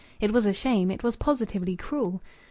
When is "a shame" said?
0.47-0.89